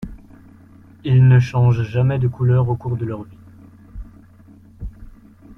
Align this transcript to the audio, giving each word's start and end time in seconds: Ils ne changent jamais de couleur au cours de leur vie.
Ils 1.03 1.27
ne 1.27 1.39
changent 1.39 1.83
jamais 1.83 2.17
de 2.17 2.27
couleur 2.27 2.67
au 2.69 2.75
cours 2.75 2.97
de 2.97 3.05
leur 3.05 3.21
vie. 3.21 3.37